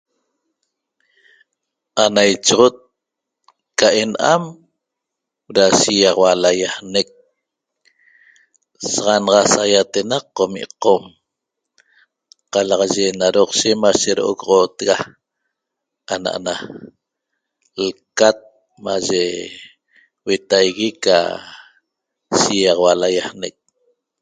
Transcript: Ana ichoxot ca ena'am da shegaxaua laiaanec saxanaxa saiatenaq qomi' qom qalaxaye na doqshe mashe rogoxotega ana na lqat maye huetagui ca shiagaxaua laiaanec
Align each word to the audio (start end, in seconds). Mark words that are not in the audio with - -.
Ana 2.03 2.21
ichoxot 2.33 2.75
ca 3.79 3.87
ena'am 4.01 4.43
da 5.55 5.65
shegaxaua 5.79 6.31
laiaanec 6.43 7.09
saxanaxa 8.91 9.51
saiatenaq 9.53 10.25
qomi' 10.37 10.71
qom 10.83 11.03
qalaxaye 12.51 13.09
na 13.19 13.27
doqshe 13.35 13.69
mashe 13.83 14.11
rogoxotega 14.19 14.97
ana 16.13 16.31
na 16.45 16.53
lqat 17.85 18.37
maye 18.85 19.23
huetagui 20.23 20.89
ca 21.03 21.17
shiagaxaua 22.39 22.91
laiaanec 23.01 23.55